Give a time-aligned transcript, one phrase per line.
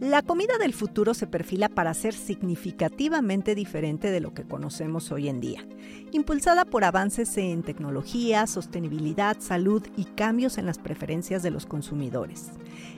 [0.00, 5.28] La comida del futuro se perfila para ser significativamente diferente de lo que conocemos hoy
[5.28, 5.66] en día,
[6.10, 12.46] impulsada por avances en tecnología, sostenibilidad, salud y cambios en las preferencias de los consumidores.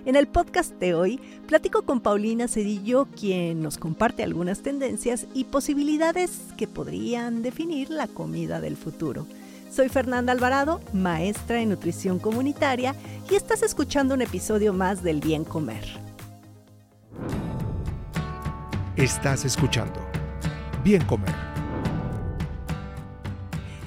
[0.07, 5.43] En el podcast de hoy platico con Paulina Cedillo, quien nos comparte algunas tendencias y
[5.43, 9.27] posibilidades que podrían definir la comida del futuro.
[9.73, 12.95] Soy Fernanda Alvarado, maestra en nutrición comunitaria,
[13.29, 16.12] y estás escuchando un episodio más del Bien Comer.
[19.03, 20.01] Estás escuchando
[20.85, 21.52] Bien Comer.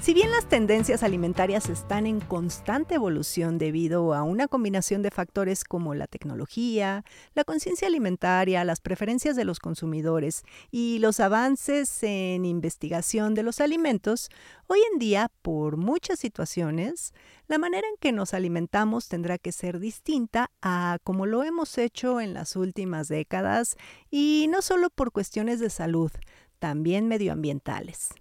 [0.06, 5.64] Si bien las tendencias alimentarias están en constante evolución debido a una combinación de factores
[5.64, 7.04] como la tecnología,
[7.34, 13.60] la conciencia alimentaria, las preferencias de los consumidores y los avances en investigación de los
[13.60, 14.30] alimentos,
[14.68, 17.12] hoy en día, por muchas situaciones,
[17.48, 22.22] la manera en que nos alimentamos tendrá que ser distinta a como lo hemos hecho
[22.22, 23.76] en las últimas décadas
[24.12, 26.12] y no solo por cuestiones de salud,
[26.60, 28.12] también medioambientales.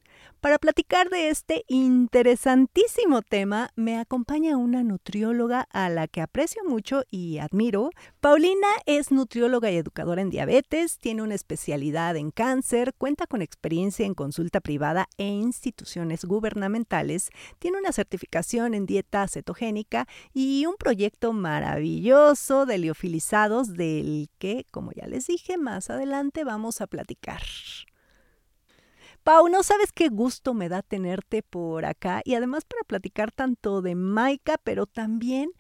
[0.45, 7.03] Para platicar de este interesantísimo tema, me acompaña una nutrióloga a la que aprecio mucho
[7.11, 7.89] y admiro.
[8.21, 14.05] Paulina es nutrióloga y educadora en diabetes, tiene una especialidad en cáncer, cuenta con experiencia
[14.05, 21.33] en consulta privada e instituciones gubernamentales, tiene una certificación en dieta cetogénica y un proyecto
[21.33, 27.41] maravilloso de liofilizados del que, como ya les dije, más adelante vamos a platicar.
[29.25, 33.81] Pau, no sabes qué gusto me da tenerte por acá y además para platicar tanto
[33.81, 35.51] de Maika, pero también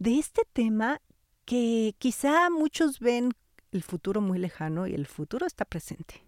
[0.00, 1.00] de este tema
[1.44, 3.30] que quizá muchos ven
[3.70, 6.20] el futuro muy lejano y el futuro está presente.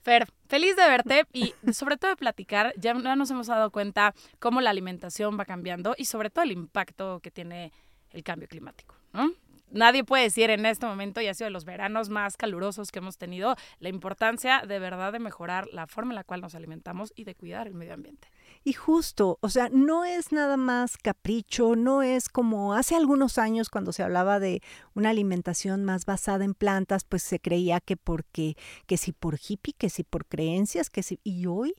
[0.00, 2.72] Fer, feliz de verte y sobre todo de platicar.
[2.76, 7.18] Ya nos hemos dado cuenta cómo la alimentación va cambiando y sobre todo el impacto
[7.18, 7.72] que tiene
[8.10, 9.32] el cambio climático, ¿no?
[9.76, 12.98] Nadie puede decir en este momento, y ha sido de los veranos más calurosos que
[12.98, 17.12] hemos tenido, la importancia de verdad de mejorar la forma en la cual nos alimentamos
[17.14, 18.28] y de cuidar el medio ambiente.
[18.64, 23.70] Y justo, o sea, no es nada más capricho, no es como hace algunos años
[23.70, 24.60] cuando se hablaba de
[24.94, 28.56] una alimentación más basada en plantas, pues se creía que porque,
[28.86, 31.74] que si por hippie, que si por creencias, que si, y hoy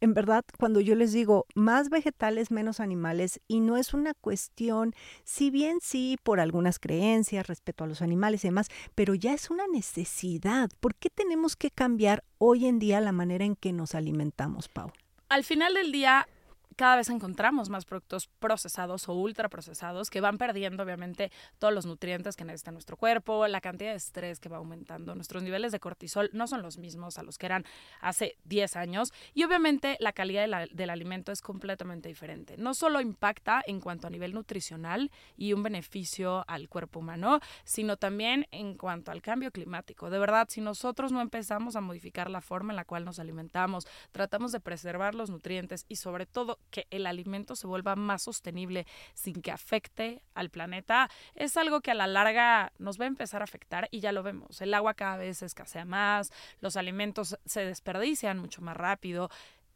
[0.00, 4.94] en verdad, cuando yo les digo más vegetales, menos animales, y no es una cuestión,
[5.24, 9.50] si bien sí, por algunas creencias, respeto a los animales y demás, pero ya es
[9.50, 10.70] una necesidad.
[10.80, 14.92] ¿Por qué tenemos que cambiar hoy en día la manera en que nos alimentamos, Pau?
[15.28, 16.28] Al final del día,
[16.76, 22.36] cada vez encontramos más productos procesados o ultraprocesados que van perdiendo obviamente todos los nutrientes
[22.36, 26.30] que necesita nuestro cuerpo, la cantidad de estrés que va aumentando, nuestros niveles de cortisol
[26.32, 27.64] no son los mismos a los que eran
[28.00, 32.56] hace 10 años y obviamente la calidad del alimento es completamente diferente.
[32.56, 37.96] No solo impacta en cuanto a nivel nutricional y un beneficio al cuerpo humano, sino
[37.96, 40.10] también en cuanto al cambio climático.
[40.10, 43.86] De verdad, si nosotros no empezamos a modificar la forma en la cual nos alimentamos,
[44.12, 48.86] tratamos de preservar los nutrientes y sobre todo que el alimento se vuelva más sostenible
[49.14, 53.40] sin que afecte al planeta, es algo que a la larga nos va a empezar
[53.40, 54.60] a afectar y ya lo vemos.
[54.60, 59.30] El agua cada vez escasea más, los alimentos se desperdician mucho más rápido.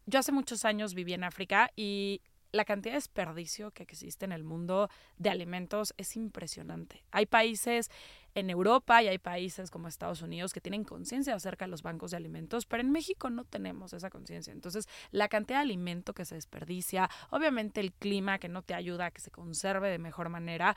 [0.06, 4.32] Yo hace muchos años viví en África y la cantidad de desperdicio que existe en
[4.32, 4.88] el mundo
[5.18, 7.04] de alimentos es impresionante.
[7.10, 7.90] Hay países
[8.34, 12.12] en Europa y hay países como Estados Unidos que tienen conciencia acerca de los bancos
[12.12, 14.52] de alimentos, pero en México no tenemos esa conciencia.
[14.52, 19.06] Entonces, la cantidad de alimento que se desperdicia, obviamente el clima que no te ayuda
[19.06, 20.76] a que se conserve de mejor manera,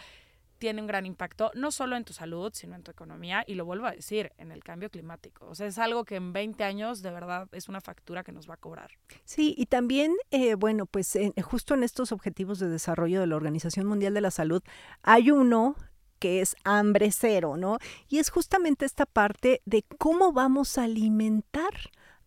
[0.64, 3.66] tiene un gran impacto no solo en tu salud, sino en tu economía y lo
[3.66, 5.46] vuelvo a decir, en el cambio climático.
[5.46, 8.50] O sea, es algo que en 20 años de verdad es una factura que nos
[8.50, 8.92] va a cobrar.
[9.26, 13.88] Sí, y también, eh, bueno, pues justo en estos objetivos de desarrollo de la Organización
[13.88, 14.64] Mundial de la Salud
[15.02, 15.76] hay uno
[16.20, 17.78] que es hambre cero, ¿no?
[18.08, 21.74] Y es justamente esta parte de cómo vamos a alimentar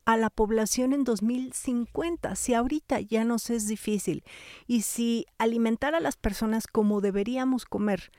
[0.06, 4.24] a la población en 2050, si ahorita ya nos es difícil
[4.66, 8.10] y si alimentar a las personas como deberíamos comer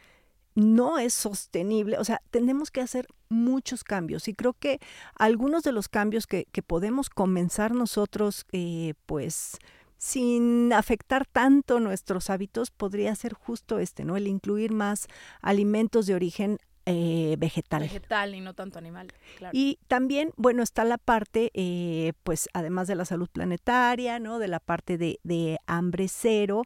[0.53, 4.79] no es sostenible, o sea, tenemos que hacer muchos cambios y creo que
[5.15, 9.59] algunos de los cambios que, podemos comenzar nosotros, eh, pues,
[9.97, 14.17] sin afectar tanto nuestros hábitos, podría ser justo este, ¿no?
[14.17, 15.07] El incluir más
[15.41, 16.57] alimentos de origen
[16.87, 17.81] eh, vegetal.
[17.81, 19.13] Vegetal y no tanto animal.
[19.51, 24.39] Y también, bueno, está la parte, eh, pues además de la salud planetaria, ¿no?
[24.39, 26.63] De la parte de, de hambre cero,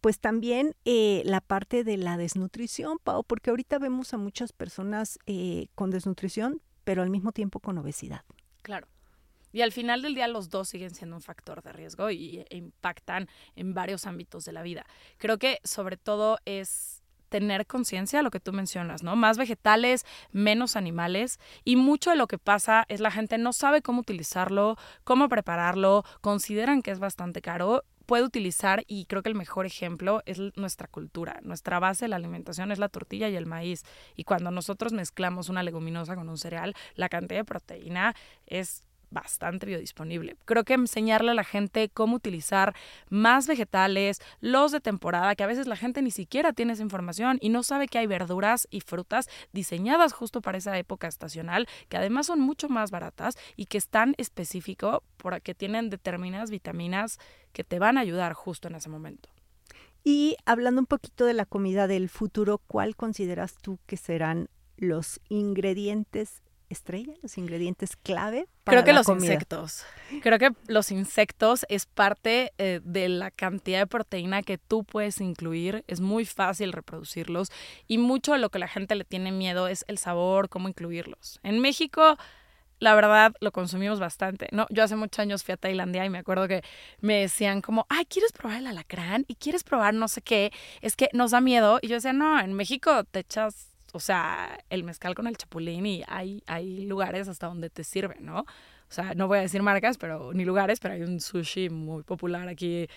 [0.00, 5.18] pues también eh, la parte de la desnutrición, Pau, porque ahorita vemos a muchas personas
[5.26, 8.24] eh, con desnutrición, pero al mismo tiempo con obesidad.
[8.62, 8.88] Claro.
[9.52, 12.56] Y al final del día los dos siguen siendo un factor de riesgo y e
[12.56, 14.86] impactan en varios ámbitos de la vida.
[15.18, 16.99] Creo que sobre todo es
[17.30, 19.16] tener conciencia, lo que tú mencionas, ¿no?
[19.16, 23.80] Más vegetales, menos animales y mucho de lo que pasa es la gente no sabe
[23.80, 29.36] cómo utilizarlo, cómo prepararlo, consideran que es bastante caro puede utilizar y creo que el
[29.36, 31.38] mejor ejemplo es nuestra cultura.
[31.44, 33.84] Nuestra base de la alimentación es la tortilla y el maíz.
[34.16, 38.16] Y cuando nosotros mezclamos una leguminosa con un cereal, la cantidad de proteína
[38.46, 40.36] es bastante biodisponible.
[40.44, 42.74] Creo que enseñarle a la gente cómo utilizar
[43.08, 47.38] más vegetales, los de temporada, que a veces la gente ni siquiera tiene esa información
[47.40, 51.96] y no sabe que hay verduras y frutas diseñadas justo para esa época estacional, que
[51.96, 57.18] además son mucho más baratas y que están específico porque tienen determinadas vitaminas
[57.52, 59.28] que te van a ayudar justo en ese momento.
[60.02, 65.20] Y hablando un poquito de la comida del futuro, ¿cuál consideras tú que serán los
[65.28, 68.46] ingredientes estrella, los ingredientes clave?
[68.64, 69.84] Creo que los insectos.
[70.22, 75.20] Creo que los insectos es parte eh, de la cantidad de proteína que tú puedes
[75.20, 75.84] incluir.
[75.88, 77.50] Es muy fácil reproducirlos
[77.86, 81.40] y mucho de lo que la gente le tiene miedo es el sabor, cómo incluirlos.
[81.42, 82.16] En México
[82.80, 84.66] la verdad lo consumimos bastante, ¿no?
[84.70, 86.62] Yo hace muchos años fui a Tailandia y me acuerdo que
[87.00, 89.26] me decían como, ay, ¿quieres probar el alacrán?
[89.28, 90.50] ¿Y quieres probar no sé qué?
[90.80, 91.78] Es que nos da miedo.
[91.82, 95.86] Y yo decía, no, en México te echas o sea, el mezcal con el chapulín
[95.86, 98.40] y hay, hay lugares hasta donde te sirve, ¿no?
[98.40, 102.02] O sea, no voy a decir marcas, pero ni lugares, pero hay un sushi muy
[102.02, 102.88] popular aquí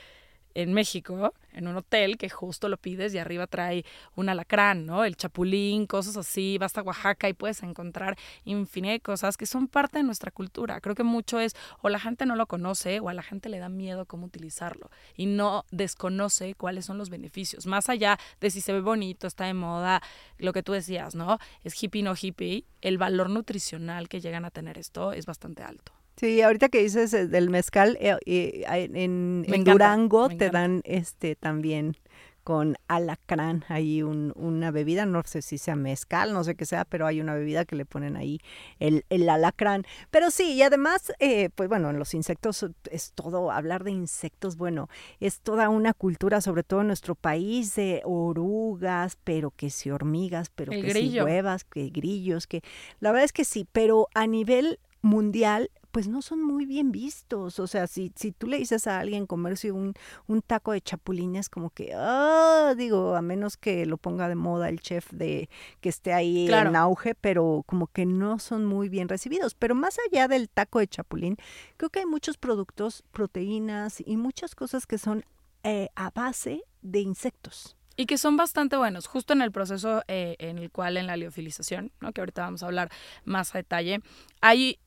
[0.56, 3.86] en México, en un hotel, que justo lo pides y arriba trae
[4.16, 5.04] un alacrán, ¿no?
[5.04, 9.68] El chapulín, cosas así, vas a Oaxaca y puedes encontrar infinidad de cosas que son
[9.68, 10.82] parte de nuestra cultura.
[10.82, 13.60] Creo que mucho es o la gente no lo conoce o a la gente le
[13.60, 17.66] da miedo cómo utilizarlo y no desconoce cuáles son los beneficios.
[17.66, 20.02] Más allá de si se ve bonito, está de moda,
[20.38, 21.40] lo que tú decías, ¿no?
[21.64, 25.94] Es hippie, no hippie, el valor nutricional que llegan a tener esto es bastante alto.
[26.16, 31.98] Sí, ahorita que dices eh, del mezcal, eh, eh, en, Durango te dan este también
[32.44, 36.84] con alacrán, hay un, una bebida, no sé si sea mezcal, no sé qué sea,
[36.84, 38.42] pero hay una bebida que le ponen ahí
[38.80, 39.86] el, el alacrán.
[40.12, 41.14] Pero sí, y además,
[41.56, 44.90] pues bueno, en los insectos es todo, hablar de insectos, bueno,
[45.22, 50.50] es toda una cultura, sobre todo en nuestro país, de orugas, pero que si hormigas,
[50.50, 52.62] pero que si huevas, que grillos, que
[53.00, 57.60] la verdad es que sí, pero a nivel mundial pues no son muy bien vistos.
[57.60, 59.94] O sea, si, si tú le dices a alguien comerse un,
[60.26, 64.70] un taco de chapulines, como que, ah, digo, a menos que lo ponga de moda
[64.70, 65.52] el chef de
[65.82, 69.54] que esté ahí en auge, pero como que no son muy bien recibidos.
[69.54, 71.38] Pero más allá del taco de chapulín,
[71.78, 75.24] creo que hay muchos productos, proteínas y muchas cosas que son
[75.62, 77.78] eh, a base de insectos.
[77.96, 81.18] Y que son bastante buenos, justo en el proceso eh, en el cual en la
[81.18, 82.12] liofilización, ¿no?
[82.14, 82.90] que ahorita vamos a hablar
[83.26, 84.00] más a detalle,
[84.42, 84.80] hay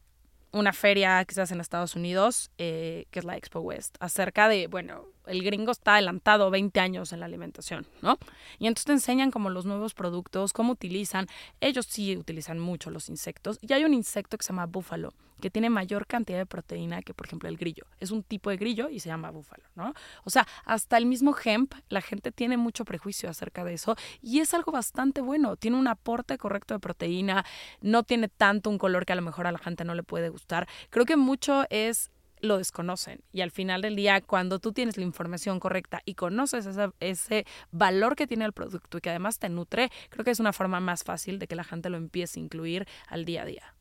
[0.53, 5.07] una feria quizás en Estados Unidos, eh, que es la Expo West, acerca de, bueno,
[5.27, 8.19] el gringo está adelantado 20 años en la alimentación, ¿no?
[8.59, 11.27] Y entonces te enseñan como los nuevos productos, cómo utilizan.
[11.61, 13.59] Ellos sí utilizan mucho los insectos.
[13.61, 17.15] Y hay un insecto que se llama búfalo, que tiene mayor cantidad de proteína que,
[17.15, 17.85] por ejemplo, el grillo.
[18.01, 19.93] Es un tipo de grillo y se llama búfalo, ¿no?
[20.25, 24.41] O sea, hasta el mismo hemp, la gente tiene mucho prejuicio acerca de eso y
[24.41, 25.57] es algo bastante bueno.
[25.57, 27.45] Tiene un aporte correcto de proteína,
[27.81, 30.29] no tiene tanto un color que a lo mejor a la gente no le puede
[30.29, 30.69] gustar.
[30.91, 33.21] Creo que mucho es lo desconocen.
[33.33, 36.69] Y al final del día, cuando tú tienes la información correcta y conoces
[37.01, 40.53] ese valor que tiene el producto y que además te nutre, creo que es una
[40.53, 43.77] forma más fácil de que la gente lo empiece a incluir al día a día.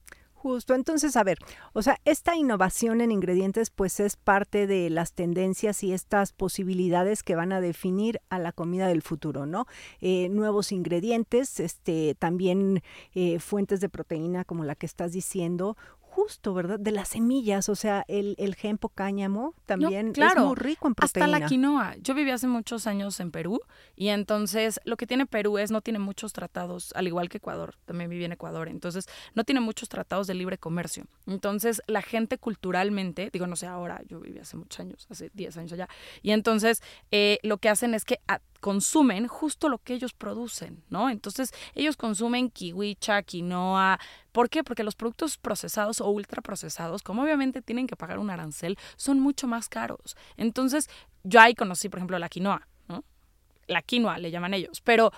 [0.46, 1.40] Justo, entonces, a ver,
[1.74, 7.24] o sea, esta innovación en ingredientes pues es parte de las tendencias y estas posibilidades
[7.24, 9.66] que van a definir a la comida del futuro, ¿no?
[10.02, 12.84] Eh, nuevos ingredientes, este, también
[13.16, 15.78] eh, fuentes de proteína como la que estás diciendo,
[16.15, 16.79] justo, ¿verdad?
[16.79, 21.25] De las semillas, o sea, el, el gempo cáñamo también es muy rico en proteína.
[21.25, 21.95] Hasta la quinoa.
[22.01, 23.60] Yo viví hace muchos años en Perú
[23.98, 27.75] y entonces lo que tiene Perú es no tiene muchos tratados, al igual que Ecuador,
[27.84, 31.03] también viví en Ecuador, entonces no tiene muchos tratados de libre comercio.
[31.27, 35.57] Entonces la gente culturalmente, digo, no sé ahora, yo viví hace muchos años, hace 10
[35.57, 35.89] años allá,
[36.22, 36.81] y entonces
[37.12, 38.22] eh, lo que hacen es que
[38.65, 41.12] consumen justo lo que ellos producen, ¿no?
[41.12, 44.00] Entonces, ellos consumen kiwicha, quinoa.
[44.31, 44.63] ¿Por qué?
[44.63, 49.45] Porque los productos procesados o ultraprocesados, como obviamente tienen que pagar un arancel, son mucho
[49.45, 50.17] más caros.
[50.36, 50.89] Entonces,
[51.24, 53.03] yo ahí conocí, por ejemplo, la quinoa, ¿no?
[53.67, 55.12] La quinoa le llaman ellos, pero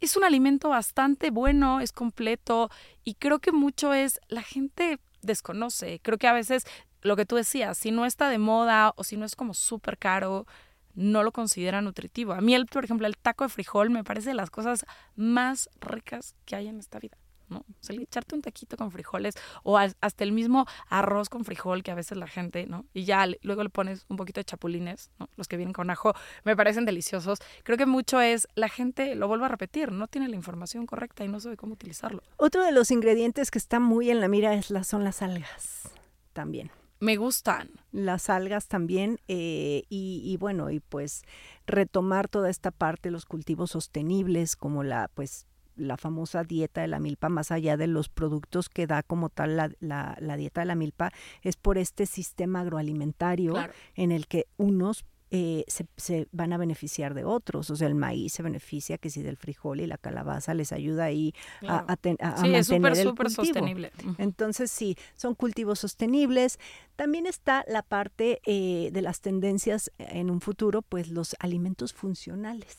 [0.00, 2.70] es un alimento bastante bueno, es completo
[3.04, 6.64] y creo que mucho es, la gente desconoce, creo que a veces
[7.02, 9.98] lo que tú decías, si no está de moda o si no es como súper
[9.98, 10.46] caro,
[10.94, 12.32] no lo considera nutritivo.
[12.32, 14.84] A mí, el, por ejemplo, el taco de frijol me parece de las cosas
[15.16, 17.16] más ricas que hay en esta vida.
[17.48, 17.58] ¿no?
[17.58, 21.90] O sea, echarte un taquito con frijoles o hasta el mismo arroz con frijol que
[21.90, 22.86] a veces la gente, ¿no?
[22.94, 25.10] Y ya luego le pones un poquito de chapulines.
[25.36, 27.40] Los que vienen con ajo, me parecen deliciosos.
[27.62, 31.24] Creo que mucho es, la gente, lo vuelvo a repetir, no tiene la información correcta
[31.24, 32.22] y no sabe cómo utilizarlo.
[32.36, 35.90] Otro de los ingredientes que está muy en la mira es la, son las algas
[36.32, 36.70] también.
[37.00, 37.70] Me gustan.
[37.92, 41.22] Las algas también, eh, y, bueno, y pues
[41.66, 45.46] retomar toda esta parte, los cultivos sostenibles, como la, pues,
[45.76, 49.56] la famosa dieta de la milpa, más allá de los productos que da como tal
[49.56, 51.10] la, la, dieta de la milpa,
[51.42, 53.54] es por este sistema agroalimentario
[53.96, 57.70] en el que unos eh, se, se, van a beneficiar de otros.
[57.70, 61.04] O sea, el maíz se beneficia que si del frijol y la calabaza les ayuda
[61.04, 61.34] ahí
[61.66, 63.92] a, a, a, sí, es súper, súper sostenible.
[64.18, 66.58] Entonces, sí, son cultivos sostenibles.
[66.96, 72.76] También está la parte eh, de las tendencias en un futuro, pues los alimentos funcionales.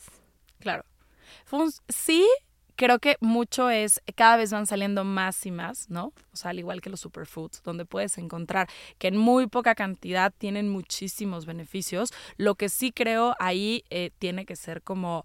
[0.58, 0.84] Claro.
[1.88, 2.26] sí,
[2.76, 6.12] creo que mucho es, cada vez van saliendo más y más, ¿no?
[6.32, 8.68] O sea, al igual que los superfoods, donde puedes encontrar
[8.98, 12.12] que en muy poca cantidad tienen muchísimos beneficios.
[12.36, 15.24] Lo que sí creo ahí eh, tiene que ser como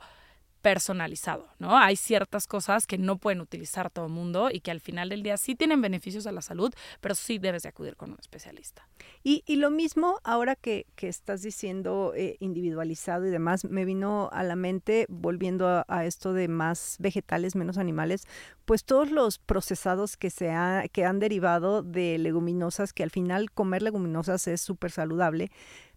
[0.61, 1.77] personalizado, ¿no?
[1.77, 5.23] Hay ciertas cosas que no pueden utilizar todo el mundo y que al final del
[5.23, 8.87] día sí tienen beneficios a la salud, pero sí debes de acudir con un especialista.
[9.23, 14.55] Y, lo mismo ahora que, estás diciendo eh, individualizado y demás, me vino a la
[14.55, 18.27] mente, volviendo a, esto de más vegetales, menos animales,
[18.65, 20.51] pues todos los procesados que, se
[20.91, 25.51] que han derivado de leguminosas, que al final comer leguminosas es súper saludable,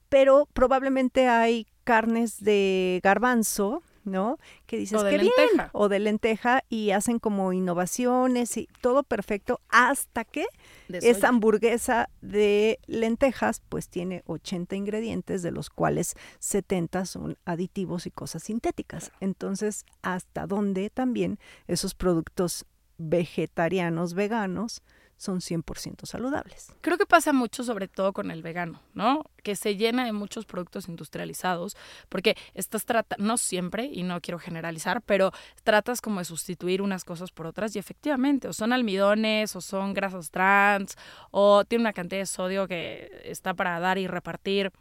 [0.08, 4.38] pero probablemente hay carnes de garbanzo, ¿no?
[4.66, 5.70] Que dices, o de lenteja.
[5.72, 10.46] o de lenteja y hacen como innovaciones y todo perfecto hasta que
[10.88, 18.10] esa hamburguesa de lentejas pues tiene 80 ingredientes de los cuales 70 son aditivos y
[18.10, 19.12] cosas sintéticas.
[19.20, 22.66] Entonces, hasta dónde también esos productos
[22.98, 24.82] vegetarianos, veganos,
[25.24, 26.72] son 100% saludables.
[26.80, 29.24] Creo que pasa mucho sobre todo con el vegano, ¿no?
[29.42, 31.76] Que se llena de muchos productos industrializados
[32.08, 37.04] porque estás tratando, no siempre, y no quiero generalizar, pero tratas como de sustituir unas
[37.04, 40.96] cosas por otras y efectivamente, o son almidones, o son grasas trans,
[41.30, 44.72] o tiene una cantidad de sodio que está para dar y repartir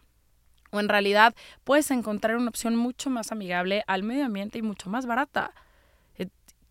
[0.71, 4.89] o en realidad puedes encontrar una opción mucho más amigable al medio ambiente y mucho
[4.89, 5.53] más barata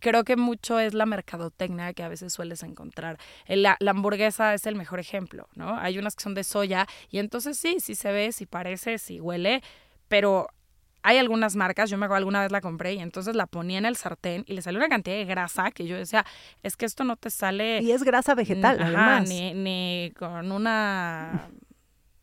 [0.03, 3.19] creo que mucho es la mercadotecnia que a veces sueles encontrar.
[3.47, 5.79] La, la, hamburguesa es el mejor ejemplo, ¿no?
[5.79, 9.21] Hay unas que son de soya y entonces sí, sí se ve, sí parece, sí
[9.21, 9.63] huele,
[10.09, 10.49] pero
[11.05, 13.87] hay algunas marcas, yo me acuerdo alguna vez la compré y entonces la ponía en
[13.87, 16.27] el sartén y le salió una cantidad de grasa que yo decía,
[16.63, 17.81] es que esto no te sale...
[17.81, 19.29] Y es grasa vegetal, además.
[19.29, 21.49] Ni, ni con una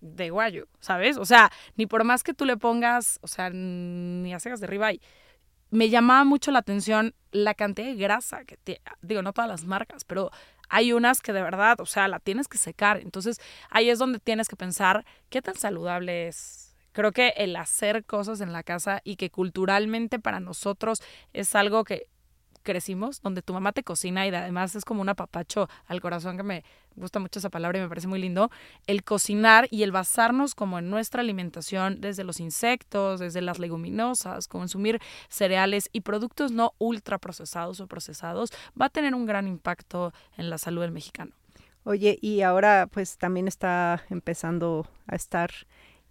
[0.01, 1.17] de guayo, ¿sabes?
[1.17, 5.01] O sea, ni por más que tú le pongas, o sea, ni haces de y
[5.69, 9.65] me llamaba mucho la atención la cantidad de grasa que tiene, digo, no todas las
[9.65, 10.31] marcas, pero
[10.69, 12.97] hay unas que de verdad, o sea, la tienes que secar.
[12.97, 16.75] Entonces, ahí es donde tienes que pensar qué tan saludable es.
[16.91, 21.01] Creo que el hacer cosas en la casa y que culturalmente para nosotros
[21.33, 22.07] es algo que
[22.69, 26.43] crecimos, donde tu mamá te cocina y además es como un apapacho al corazón que
[26.43, 26.63] me
[26.95, 28.51] gusta mucho esa palabra y me parece muy lindo,
[28.85, 34.47] el cocinar y el basarnos como en nuestra alimentación desde los insectos, desde las leguminosas,
[34.47, 34.99] consumir
[35.29, 40.59] cereales y productos no ultraprocesados o procesados, va a tener un gran impacto en la
[40.59, 41.31] salud del mexicano.
[41.85, 45.49] Oye, y ahora pues también está empezando a estar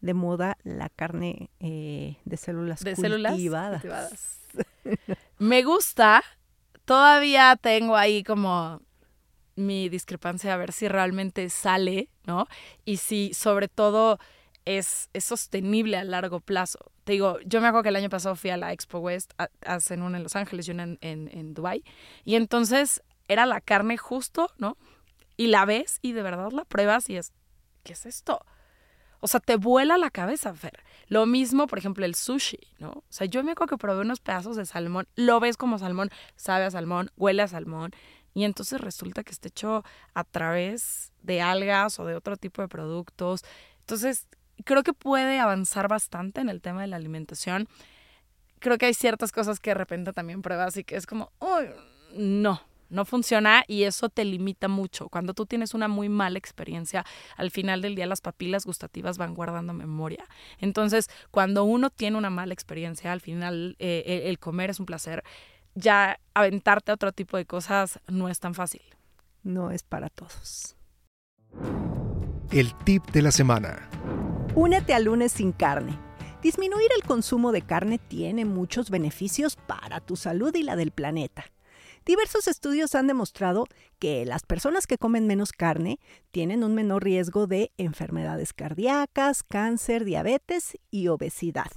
[0.00, 3.83] de moda la carne eh, de células de cultivadas.
[3.83, 4.41] cultivadas.
[5.38, 6.25] Me gusta,
[6.88, 8.80] todavía tengo ahí como
[9.57, 12.47] mi discrepancia a ver si realmente sale, ¿no?
[12.87, 14.18] Y si sobre todo
[14.64, 16.78] es, es, sostenible a largo plazo.
[17.04, 19.35] Te digo, yo me acuerdo que el año pasado fui a la Expo West,
[19.66, 21.85] hacen una en Los Ángeles y una en, en, en Dubai
[22.25, 24.78] y entonces era la carne justo, ¿no?
[25.37, 27.35] Y la ves y de verdad la pruebas y es,
[27.83, 28.47] ¿qué es esto?
[29.20, 30.84] O sea, te vuela la cabeza, Fer.
[31.08, 32.90] Lo mismo, por ejemplo, el sushi, ¿no?
[32.90, 36.10] O sea, yo me acuerdo que probé unos pedazos de salmón, lo ves como salmón,
[36.37, 37.92] sabe a salmón, huele a salmón,
[38.34, 39.84] y entonces resulta que está hecho
[40.14, 43.44] a través de algas o de otro tipo de productos.
[43.80, 44.28] Entonces,
[44.64, 47.68] creo que puede avanzar bastante en el tema de la alimentación.
[48.60, 51.68] Creo que hay ciertas cosas que de repente también pruebas y que es como, uy,
[52.14, 55.09] no, no funciona y eso te limita mucho.
[55.09, 57.04] Cuando tú tienes una muy mala experiencia,
[57.37, 60.25] al final del día las papilas gustativas van guardando memoria.
[60.59, 65.23] Entonces, cuando uno tiene una mala experiencia, al final eh, el comer es un placer,
[65.75, 68.83] ya aventarte a otro tipo de cosas no es tan fácil.
[69.42, 70.76] No es para todos.
[72.50, 73.88] El tip de la semana.
[74.54, 75.97] Únete al lunes sin carne.
[76.42, 81.45] Disminuir el consumo de carne tiene muchos beneficios para tu salud y la del planeta.
[82.09, 83.67] Diversos estudios han demostrado
[83.99, 86.00] que las personas que comen menos carne
[86.31, 91.71] tienen un menor riesgo de enfermedades cardíacas, cáncer, diabetes y obesidad.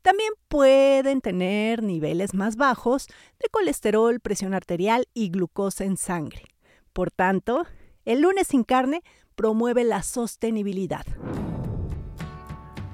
[0.00, 3.08] También pueden tener niveles más bajos
[3.40, 6.44] de colesterol, presión arterial y glucosa en sangre.
[6.92, 7.66] Por tanto,
[8.04, 9.02] el lunes sin carne
[9.34, 11.04] promueve la sostenibilidad.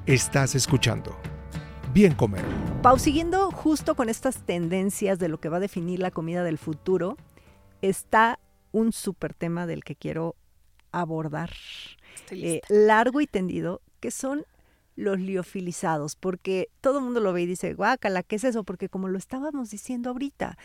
[0.06, 1.14] Estás escuchando
[1.92, 2.44] Bien Comer.
[2.82, 6.56] Pau, siguiendo justo con estas tendencias de lo que va a definir la comida del
[6.56, 7.16] futuro,
[7.82, 8.38] está
[8.70, 10.36] un súper tema del que quiero
[10.92, 11.50] abordar
[12.30, 14.46] eh, largo y tendido, que son
[14.94, 18.62] los liofilizados, porque todo el mundo lo ve y dice, guácala, ¿qué es eso?
[18.62, 20.58] Porque como lo estábamos diciendo ahorita,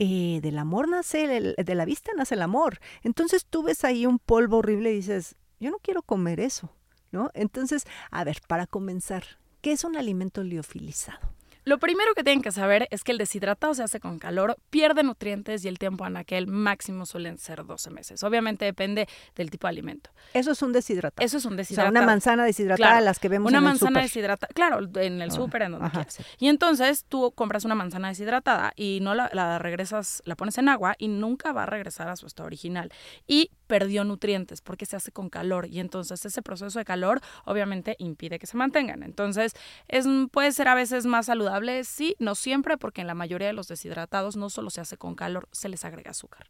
[0.00, 2.80] eh, del amor nace, de la vista nace el amor.
[3.04, 6.72] Entonces tú ves ahí un polvo horrible y dices, yo no quiero comer eso,
[7.12, 7.30] ¿no?
[7.34, 11.18] Entonces, a ver, para comenzar, ¿Qué es un alimento liofilizado?
[11.64, 15.02] Lo primero que tienen que saber es que el deshidratado se hace con calor, pierde
[15.02, 18.22] nutrientes y el tiempo en aquel máximo suelen ser 12 meses.
[18.22, 20.10] Obviamente depende del tipo de alimento.
[20.34, 21.26] Eso es un deshidratado.
[21.26, 21.88] Eso es un deshidratado.
[21.88, 25.20] O sea, una manzana deshidratada, las que vemos una en el manzana deshidratada, claro, en
[25.20, 26.18] el súper, en donde quieras.
[26.38, 30.68] Y entonces tú compras una manzana deshidratada y no la, la regresas, la pones en
[30.68, 32.92] agua y nunca va a regresar a su estado original.
[33.26, 37.96] Y perdió nutrientes porque se hace con calor y entonces ese proceso de calor obviamente
[37.98, 39.02] impide que se mantengan.
[39.02, 39.52] Entonces
[39.88, 43.52] es, puede ser a veces más saludable sí, no siempre, porque en la mayoría de
[43.52, 46.48] los deshidratados no solo se hace con calor, se les agrega azúcar.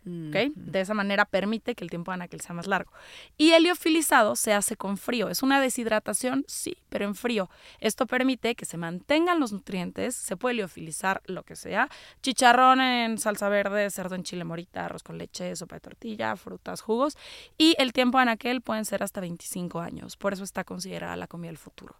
[0.00, 0.52] ¿Okay?
[0.54, 2.92] De esa manera permite que el tiempo de anaquel sea más largo.
[3.36, 5.28] Y el liofilizado se hace con frío.
[5.28, 6.44] ¿Es una deshidratación?
[6.46, 7.50] Sí, pero en frío.
[7.80, 11.88] Esto permite que se mantengan los nutrientes, se puede liofilizar lo que sea,
[12.22, 16.80] chicharrón en salsa verde, cerdo en chile morita, arroz con leche, sopa de tortilla, frutas,
[16.80, 17.16] jugos.
[17.56, 20.16] Y el tiempo de anaquel pueden ser hasta 25 años.
[20.16, 21.96] Por eso está considerada la comida del futuro.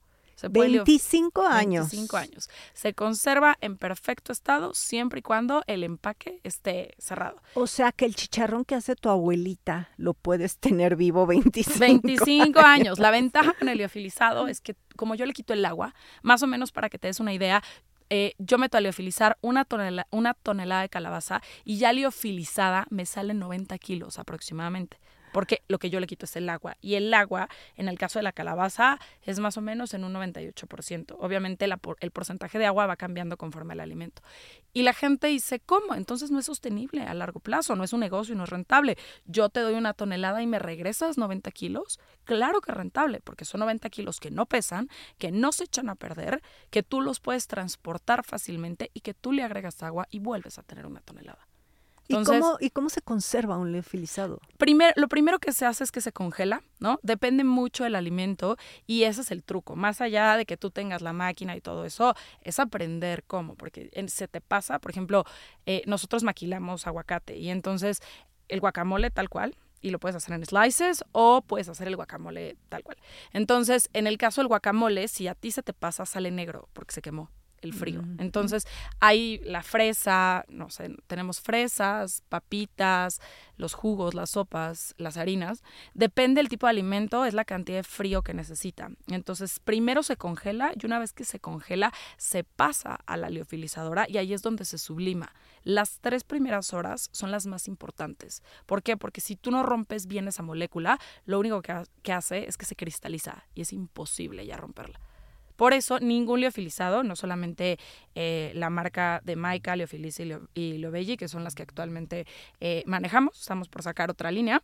[0.48, 1.90] 25 años.
[1.90, 2.50] 25 años.
[2.74, 7.42] Se conserva en perfecto estado siempre y cuando el empaque esté cerrado.
[7.54, 12.60] O sea que el chicharrón que hace tu abuelita lo puedes tener vivo 25 25
[12.60, 12.98] años.
[12.98, 16.46] La ventaja con el liofilizado es que como yo le quito el agua, más o
[16.46, 17.62] menos para que te des una idea,
[18.10, 19.66] eh, yo meto a liofilizar una,
[20.10, 24.98] una tonelada de calabaza y ya liofilizada me salen 90 kilos aproximadamente
[25.32, 26.76] porque lo que yo le quito es el agua.
[26.80, 30.14] Y el agua, en el caso de la calabaza, es más o menos en un
[30.14, 31.16] 98%.
[31.18, 31.66] Obviamente
[32.00, 34.22] el porcentaje de agua va cambiando conforme al alimento.
[34.72, 35.94] Y la gente dice, ¿cómo?
[35.94, 38.96] Entonces no es sostenible a largo plazo, no es un negocio y no es rentable.
[39.24, 41.98] Yo te doy una tonelada y me regresas 90 kilos.
[42.24, 44.88] Claro que es rentable, porque son 90 kilos que no pesan,
[45.18, 49.32] que no se echan a perder, que tú los puedes transportar fácilmente y que tú
[49.32, 51.47] le agregas agua y vuelves a tener una tonelada.
[52.08, 54.40] ¿Y, cómo, ¿Y cómo se conserva un leofilizado?
[54.56, 56.98] Primer, lo primero que se hace es que se congela, ¿no?
[57.02, 59.76] Depende mucho del alimento y ese es el truco.
[59.76, 63.90] Más allá de que tú tengas la máquina y todo eso, es aprender cómo, porque
[64.08, 65.24] se te pasa, por ejemplo,
[65.66, 68.00] eh, nosotros maquilamos aguacate y entonces
[68.48, 72.56] el guacamole tal cual, y lo puedes hacer en slices o puedes hacer el guacamole
[72.68, 72.96] tal cual.
[73.32, 76.94] Entonces, en el caso del guacamole, si a ti se te pasa, sale negro porque
[76.94, 77.30] se quemó
[77.62, 78.02] el frío.
[78.18, 78.66] Entonces,
[79.00, 83.20] hay la fresa, no sé, tenemos fresas, papitas,
[83.56, 85.62] los jugos, las sopas, las harinas.
[85.94, 88.90] Depende del tipo de alimento, es la cantidad de frío que necesita.
[89.08, 94.06] Entonces, primero se congela y una vez que se congela, se pasa a la liofilizadora
[94.08, 95.32] y ahí es donde se sublima.
[95.64, 98.42] Las tres primeras horas son las más importantes.
[98.66, 98.96] ¿Por qué?
[98.96, 102.66] Porque si tú no rompes bien esa molécula, lo único que, que hace es que
[102.66, 105.00] se cristaliza y es imposible ya romperla.
[105.58, 107.80] Por eso, ningún liofilizado, no solamente
[108.14, 110.22] eh, la marca de Maika, Liofiliza
[110.54, 112.28] y Liobelli, que son las que actualmente
[112.60, 114.62] eh, manejamos, estamos por sacar otra línea,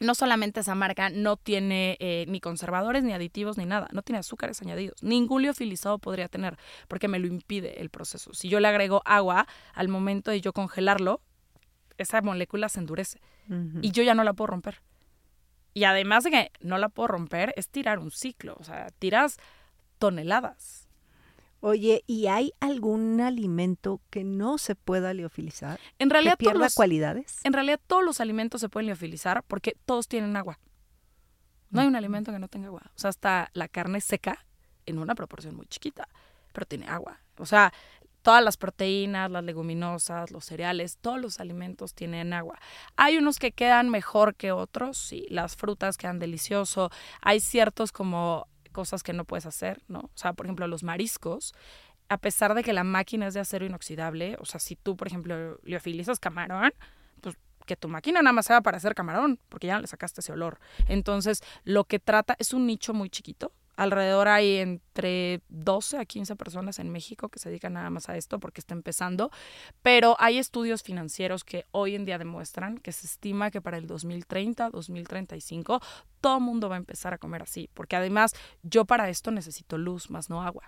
[0.00, 4.18] no solamente esa marca no tiene eh, ni conservadores, ni aditivos, ni nada, no tiene
[4.18, 5.02] azúcares añadidos.
[5.02, 8.34] Ningún liofilizado podría tener, porque me lo impide el proceso.
[8.34, 11.22] Si yo le agrego agua al momento de yo congelarlo,
[11.96, 13.18] esa molécula se endurece
[13.80, 14.82] y yo ya no la puedo romper.
[15.72, 18.56] Y además de que no la puedo romper, es tirar un ciclo.
[18.60, 19.38] O sea, tiras
[20.02, 20.88] toneladas.
[21.60, 25.78] Oye, ¿y hay algún alimento que no se pueda liofilizar?
[26.00, 27.38] En realidad, ¿Que pierda cualidades?
[27.44, 30.58] En realidad, todos los alimentos se pueden liofilizar porque todos tienen agua.
[31.70, 32.90] No hay un alimento que no tenga agua.
[32.96, 34.44] O sea, hasta la carne seca
[34.86, 36.08] en una proporción muy chiquita,
[36.52, 37.20] pero tiene agua.
[37.38, 37.72] O sea,
[38.22, 42.58] todas las proteínas, las leguminosas, los cereales, todos los alimentos tienen agua.
[42.96, 46.90] Hay unos que quedan mejor que otros, sí, las frutas quedan delicioso.
[47.20, 50.00] Hay ciertos como cosas que no puedes hacer, ¿no?
[50.00, 51.54] O sea, por ejemplo, los mariscos,
[52.08, 55.06] a pesar de que la máquina es de acero inoxidable, o sea, si tú, por
[55.06, 56.72] ejemplo, liofilizas camarón,
[57.20, 60.20] pues que tu máquina nada más sea para hacer camarón, porque ya no le sacaste
[60.20, 60.58] ese olor.
[60.88, 66.36] Entonces, lo que trata es un nicho muy chiquito, Alrededor hay entre 12 a 15
[66.36, 69.30] personas en México que se dedican nada más a esto porque está empezando,
[69.82, 73.86] pero hay estudios financieros que hoy en día demuestran que se estima que para el
[73.86, 75.80] 2030, 2035,
[76.20, 79.78] todo el mundo va a empezar a comer así, porque además yo para esto necesito
[79.78, 80.64] luz, más no agua.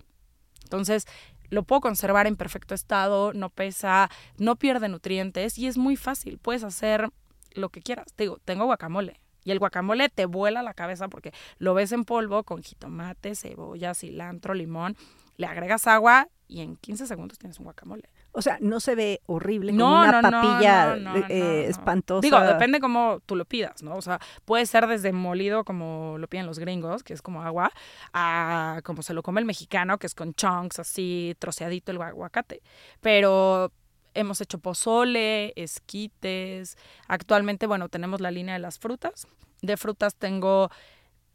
[0.62, 1.06] Entonces,
[1.50, 6.38] lo puedo conservar en perfecto estado, no pesa, no pierde nutrientes y es muy fácil.
[6.38, 7.10] Puedes hacer
[7.52, 8.06] lo que quieras.
[8.14, 9.20] Te digo, tengo guacamole.
[9.44, 13.94] Y el guacamole te vuela la cabeza porque lo ves en polvo con jitomate, cebolla,
[13.94, 14.96] cilantro, limón.
[15.36, 18.08] Le agregas agua y en 15 segundos tienes un guacamole.
[18.32, 20.96] O sea, no se ve horrible como una papilla
[21.28, 22.20] eh, espantosa.
[22.20, 23.94] Digo, depende cómo tú lo pidas, ¿no?
[23.94, 27.70] O sea, puede ser desde molido como lo piden los gringos, que es como agua,
[28.12, 32.62] a como se lo come el mexicano, que es con chunks así, troceadito el aguacate.
[33.00, 33.72] Pero
[34.14, 36.76] hemos hecho pozole, esquites.
[37.08, 39.26] Actualmente, bueno, tenemos la línea de las frutas.
[39.62, 40.70] De frutas tengo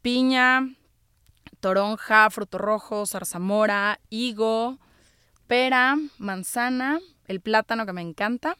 [0.02, 0.74] piña,
[1.60, 4.78] toronja, fruto rojo, zarzamora, higo,
[5.46, 8.56] pera, manzana, el plátano que me encanta.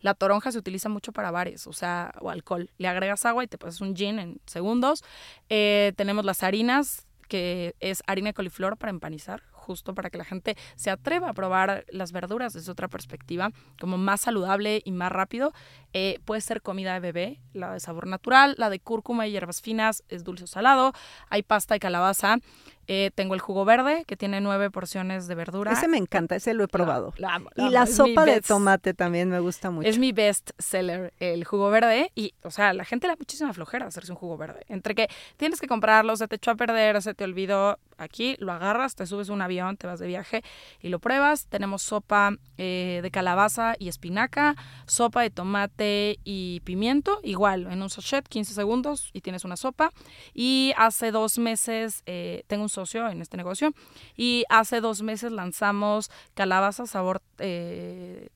[0.00, 2.70] La toronja se utiliza mucho para bares, o sea, o alcohol.
[2.76, 5.02] Le agregas agua y te pasas un gin en segundos.
[5.48, 10.24] Eh, tenemos las harinas, que es harina de coliflor para empanizar justo para que la
[10.24, 13.50] gente se atreva a probar las verduras desde otra perspectiva,
[13.80, 15.52] como más saludable y más rápido.
[15.92, 19.62] Eh, puede ser comida de bebé, la de sabor natural, la de cúrcuma y hierbas
[19.62, 20.92] finas es dulce o salado.
[21.30, 22.38] Hay pasta y calabaza.
[22.86, 25.72] Eh, tengo el jugo verde, que tiene nueve porciones de verdura.
[25.72, 27.14] Ese me encanta, ese lo he probado.
[27.56, 29.88] y la sopa de tomate también me gusta mucho.
[29.88, 32.10] Es mi best seller, el jugo verde.
[32.14, 34.64] Y, o sea, la gente le da muchísima flojera hacerse un jugo verde.
[34.68, 37.78] Entre que tienes que comprarlo, se te echó a perder, se te olvidó.
[37.98, 40.42] Aquí lo agarras, te subes un avión, te vas de viaje
[40.80, 41.46] y lo pruebas.
[41.46, 47.90] Tenemos sopa eh, de calabaza y espinaca, sopa de tomate y pimiento, igual, en un
[47.90, 49.90] sachet, 15 segundos y tienes una sopa.
[50.32, 53.72] Y hace dos meses eh, tengo un socio en este negocio
[54.16, 58.28] y hace dos meses lanzamos calabaza sabor eh,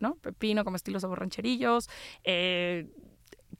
[0.00, 0.16] ¿no?
[0.16, 1.88] Pepino como estilo sabor rancherillos,
[2.24, 2.88] eh,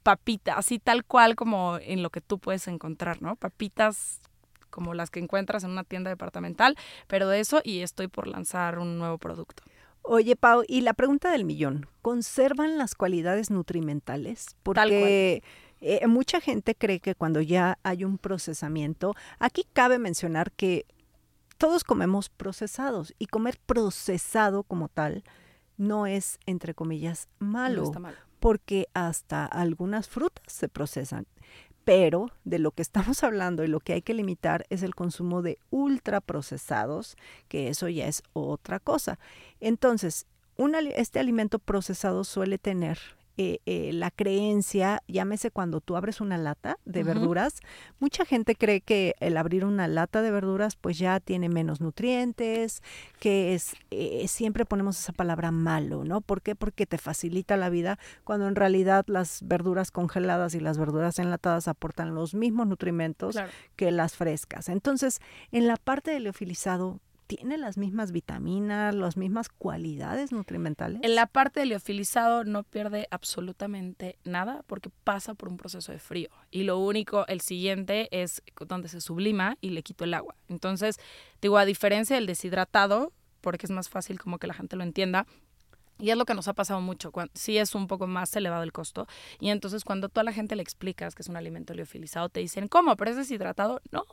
[0.03, 3.35] papita, así tal cual como en lo que tú puedes encontrar, ¿no?
[3.35, 4.21] Papitas
[4.69, 6.75] como las que encuentras en una tienda departamental,
[7.07, 9.63] pero de eso y estoy por lanzar un nuevo producto.
[10.01, 14.55] Oye, Pau, y la pregunta del millón, ¿conservan las cualidades nutrimentales?
[14.63, 15.43] Porque
[15.81, 20.85] eh, mucha gente cree que cuando ya hay un procesamiento, aquí cabe mencionar que
[21.57, 25.23] todos comemos procesados y comer procesado como tal
[25.75, 27.91] no es, entre comillas, malo,
[28.39, 31.27] porque hasta algunas frutas se procesan.
[31.87, 35.41] Pero de lo que estamos hablando y lo que hay que limitar es el consumo
[35.41, 37.15] de ultraprocesados,
[37.47, 39.19] que eso ya es otra cosa.
[39.61, 40.25] Entonces,
[40.95, 42.99] este alimento procesado suele tener
[43.37, 47.61] eh, eh, la creencia, llámese cuando tú abres una lata de verduras,
[47.99, 52.81] mucha gente cree que el abrir una lata de verduras pues ya tiene menos nutrientes,
[53.19, 56.21] que es, eh, siempre ponemos esa palabra malo, ¿no?
[56.21, 56.55] ¿Por qué?
[56.55, 61.67] Porque te facilita la vida cuando en realidad las verduras congeladas y las verduras enlatadas
[61.67, 63.37] aportan los mismos nutrimentos
[63.75, 64.67] que las frescas.
[64.67, 65.19] Entonces,
[65.51, 70.99] en la parte del leofilizado, tiene las mismas vitaminas, las mismas cualidades nutrimentales.
[71.03, 75.99] En la parte del liofilizado no pierde absolutamente nada porque pasa por un proceso de
[75.99, 76.29] frío.
[76.49, 80.35] Y lo único, el siguiente es donde se sublima y le quito el agua.
[80.47, 80.99] Entonces,
[81.41, 83.11] digo, a diferencia del deshidratado,
[83.41, 85.27] porque es más fácil como que la gente lo entienda,
[85.99, 88.63] y es lo que nos ha pasado mucho, cuando, sí es un poco más elevado
[88.63, 89.07] el costo.
[89.39, 92.67] Y entonces cuando toda la gente le explicas que es un alimento liofilizado, te dicen,
[92.67, 92.95] ¿cómo?
[92.95, 93.81] ¿Pero es deshidratado?
[93.91, 94.05] No,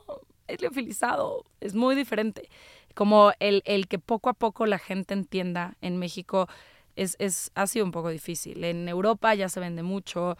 [0.47, 2.49] es liofilizado, es muy diferente.
[2.93, 6.47] Como el, el que poco a poco la gente entienda en México
[6.95, 8.63] es, es, ha sido un poco difícil.
[8.63, 10.37] En Europa ya se vende mucho,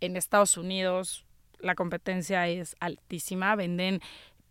[0.00, 1.24] en Estados Unidos
[1.62, 4.00] la competencia es altísima, venden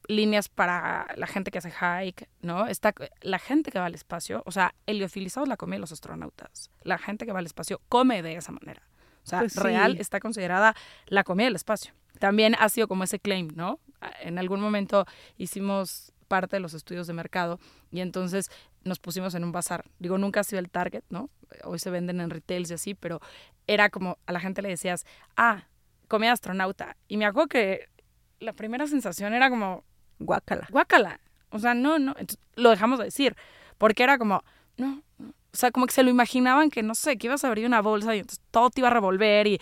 [0.07, 2.67] líneas para la gente que hace hike, ¿no?
[2.67, 5.91] Está la gente que va al espacio, o sea, heliofilizado es la comida de los
[5.91, 6.71] astronautas.
[6.83, 8.81] La gente que va al espacio come de esa manera.
[9.23, 11.93] O sea, pues real está considerada la comida del espacio.
[12.21, 13.79] También ha sido como ese claim, ¿no?
[14.21, 15.07] En algún momento
[15.37, 18.51] hicimos parte de los estudios de mercado y entonces
[18.83, 19.85] nos pusimos en un bazar.
[19.97, 21.31] Digo, nunca ha sido el target, ¿no?
[21.63, 23.21] Hoy se venden en retails y así, pero
[23.65, 25.03] era como a la gente le decías,
[25.35, 25.63] ah,
[26.07, 26.95] comida astronauta.
[27.07, 27.89] Y me acuerdo que
[28.39, 29.83] la primera sensación era como,
[30.19, 30.67] Guácala.
[30.69, 31.21] Guácala.
[31.49, 32.15] O sea, no, no.
[32.53, 33.35] lo dejamos de decir.
[33.79, 34.43] Porque era como,
[34.77, 35.01] no.
[35.53, 37.81] O sea, como que se lo imaginaban que, no sé, que ibas a abrir una
[37.81, 39.59] bolsa y entonces todo te iba a revolver y,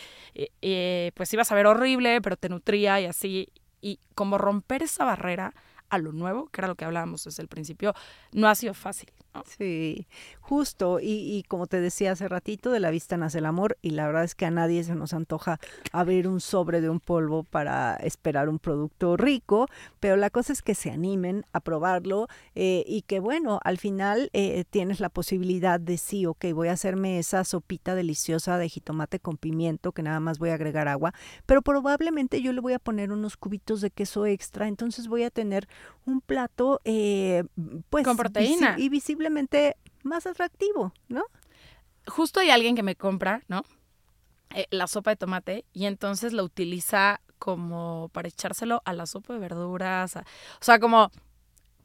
[0.61, 3.49] y- pues ibas a ver horrible, pero te nutría y así.
[3.81, 5.53] Y como romper esa barrera
[5.89, 7.93] a lo nuevo, que era lo que hablábamos desde el principio,
[8.33, 9.09] no ha sido fácil.
[9.33, 9.43] ¿No?
[9.45, 10.07] Sí,
[10.39, 10.99] justo.
[10.99, 11.05] Y,
[11.37, 14.23] y como te decía hace ratito, de la vista nace el amor y la verdad
[14.23, 15.59] es que a nadie se nos antoja
[15.91, 19.67] abrir un sobre de un polvo para esperar un producto rico,
[19.99, 24.29] pero la cosa es que se animen a probarlo eh, y que bueno, al final
[24.33, 29.19] eh, tienes la posibilidad de sí, ok, voy a hacerme esa sopita deliciosa de jitomate
[29.19, 31.13] con pimiento que nada más voy a agregar agua,
[31.45, 35.29] pero probablemente yo le voy a poner unos cubitos de queso extra, entonces voy a
[35.29, 35.67] tener
[36.05, 37.43] un plato eh,
[37.89, 38.75] pues Con proteína.
[38.77, 38.89] visi- y
[39.19, 41.23] visiblemente más atractivo, ¿no?
[42.07, 43.63] Justo hay alguien que me compra, ¿no?
[44.55, 49.33] Eh, la sopa de tomate y entonces la utiliza como para echárselo a la sopa
[49.33, 50.15] de verduras.
[50.15, 51.11] a- o sea, como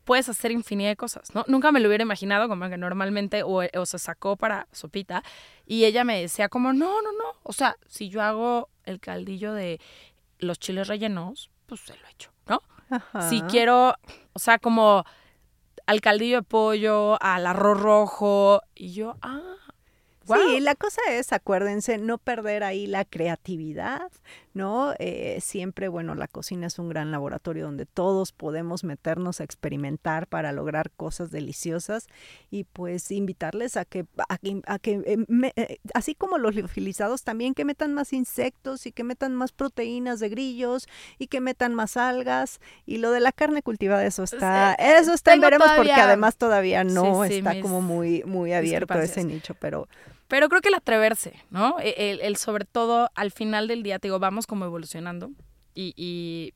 [0.05, 1.45] puedes hacer infinidad de cosas, ¿no?
[1.49, 5.23] Nunca me lo hubiera imaginado, como que normalmente o, o se sacó para sopita
[5.67, 9.53] y ella me decía como, no, no, no, o sea, si yo hago el caldillo
[9.55, 9.81] de
[10.39, 12.61] los chiles rellenos, pues se lo echo, ¿no?
[12.91, 13.29] Ajá.
[13.29, 13.95] Si quiero,
[14.35, 15.05] o sea, como
[15.87, 19.57] al caldillo de pollo, al arroz rojo, y yo, ah,
[20.27, 20.39] wow.
[20.47, 24.11] Sí, la cosa es, acuérdense, no perder ahí la creatividad,
[24.55, 24.95] ¿no?
[24.99, 30.27] Eh, siempre, bueno, la cocina es un gran laboratorio donde todos podemos meternos a experimentar
[30.29, 32.07] para lograr cosas deliciosas
[32.51, 36.55] y pues invitarles a que, a que, a que, eh, me- eh, así como los
[36.55, 40.87] liofilizados, también que metan más insectos y que metan más proteínas de grillos
[41.19, 45.33] y que metan más algas y lo de la carne cultivada, eso está, eso está
[45.41, 49.55] veremos porque además todavía no Sí, sí, está mis como muy, muy abierto ese nicho,
[49.55, 49.89] pero...
[50.29, 51.79] Pero creo que el atreverse, ¿no?
[51.81, 55.31] E- El, el sobre todo al final del día, te digo, vamos como evolucionando
[55.75, 56.55] y, y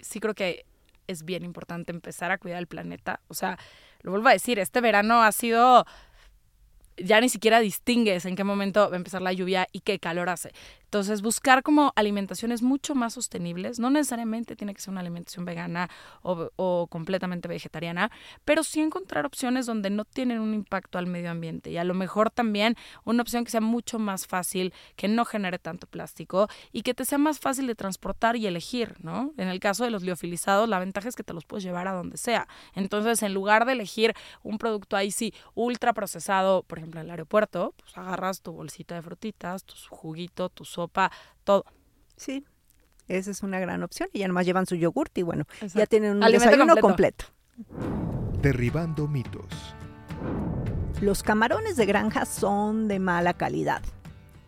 [0.00, 0.66] sí creo que
[1.06, 3.20] es bien importante empezar a cuidar el planeta.
[3.28, 3.58] O sea,
[4.02, 5.86] lo vuelvo a decir, este verano ha sido,
[6.96, 10.28] ya ni siquiera distingues en qué momento va a empezar la lluvia y qué calor
[10.28, 10.52] hace.
[10.88, 15.90] Entonces, buscar como alimentaciones mucho más sostenibles, no necesariamente tiene que ser una alimentación vegana
[16.22, 18.10] o, o completamente vegetariana,
[18.46, 21.92] pero sí encontrar opciones donde no tienen un impacto al medio ambiente y a lo
[21.92, 22.74] mejor también
[23.04, 27.04] una opción que sea mucho más fácil, que no genere tanto plástico y que te
[27.04, 29.34] sea más fácil de transportar y elegir, ¿no?
[29.36, 31.92] En el caso de los liofilizados, la ventaja es que te los puedes llevar a
[31.92, 32.48] donde sea.
[32.74, 37.10] Entonces, en lugar de elegir un producto ahí sí ultra procesado, por ejemplo, en el
[37.10, 41.10] aeropuerto, pues agarras tu bolsita de frutitas, tu juguito, tu sopa,
[41.42, 41.64] todo.
[42.16, 42.44] Sí,
[43.08, 44.08] esa es una gran opción.
[44.12, 47.26] Y ya nomás llevan su yogurt y bueno, ya tienen un Alimento desayuno completo.
[47.56, 48.40] completo.
[48.40, 49.74] Derribando mitos.
[51.00, 53.82] Los camarones de granja son de mala calidad.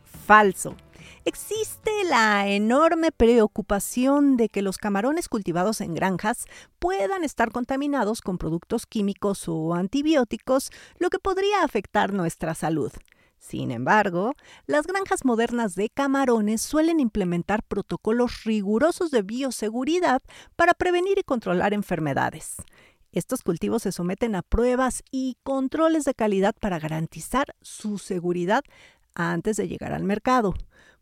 [0.04, 0.76] Falso.
[1.24, 6.46] Existe la enorme preocupación de que los camarones cultivados en granjas
[6.78, 12.92] puedan estar contaminados con productos químicos o antibióticos, lo que podría afectar nuestra salud.
[13.40, 14.34] Sin embargo,
[14.66, 20.22] las granjas modernas de camarones suelen implementar protocolos rigurosos de bioseguridad
[20.56, 22.56] para prevenir y controlar enfermedades.
[23.12, 28.62] Estos cultivos se someten a pruebas y controles de calidad para garantizar su seguridad
[29.14, 30.54] antes de llegar al mercado.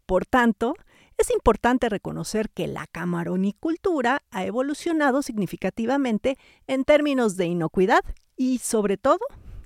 [0.07, 0.75] Por tanto,
[1.19, 8.05] es importante reconocer que la camaronicultura ha evolucionado significativamente en términos de inocuidad
[8.37, 9.19] y, sobre todo,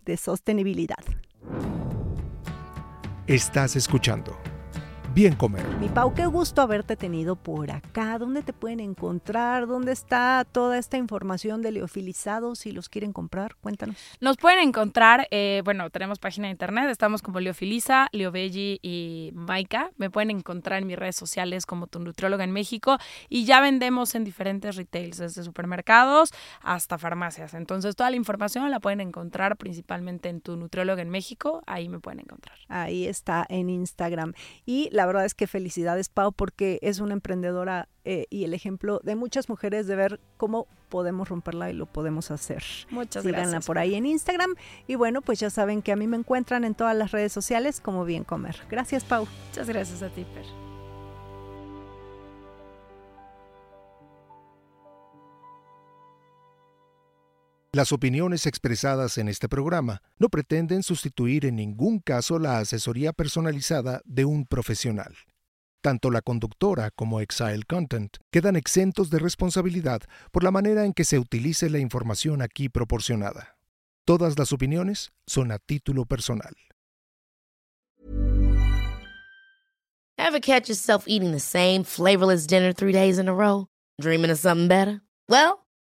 [0.04, 1.21] de sostenibilidad.
[3.28, 4.37] Estás escuchando.
[5.14, 5.62] Bien comer.
[5.79, 8.18] Mi Pau, qué gusto haberte tenido por acá.
[8.18, 9.66] ¿Dónde te pueden encontrar?
[9.66, 13.57] ¿Dónde está toda esta información de leofilizados si los quieren comprar?
[13.57, 13.96] Cuéntanos.
[14.20, 19.90] Nos pueden encontrar, eh, bueno, tenemos página de internet, estamos como Leofilisa, Leobelli y Maika.
[19.98, 22.96] Me pueden encontrar en mis redes sociales como tu nutrióloga en México
[23.29, 26.31] y ya vendemos en diferentes retails, desde supermercados
[26.62, 27.53] hasta farmacias.
[27.53, 32.01] Entonces, toda la información la pueden encontrar principalmente en tu nutrióloga en México, ahí me
[32.01, 32.57] pueden encontrar.
[32.68, 34.33] Ahí está en Instagram.
[34.64, 39.00] Y la verdad es que felicidades, Pau, porque es una emprendedora eh, y el ejemplo
[39.02, 42.62] de muchas mujeres de ver cómo podemos romperla y lo podemos hacer.
[42.90, 43.66] Muchas Síganla gracias.
[43.66, 44.54] por ahí en Instagram.
[44.86, 47.80] Y bueno, pues ya saben que a mí me encuentran en todas las redes sociales
[47.80, 48.56] como Bien Comer.
[48.70, 49.26] Gracias, Pau.
[49.48, 50.62] Muchas gracias a ti, Per.
[57.74, 64.02] Las opiniones expresadas en este programa no pretenden sustituir en ningún caso la asesoría personalizada
[64.04, 65.16] de un profesional.
[65.80, 71.04] Tanto la conductora como Exile Content quedan exentos de responsabilidad por la manera en que
[71.04, 73.56] se utilice la información aquí proporcionada.
[74.04, 76.54] Todas las opiniones son a título personal.
[80.18, 83.68] Ever catch yourself eating the same flavorless dinner three days in a row?
[83.98, 85.00] Dreaming of something better?
[85.26, 85.62] Well,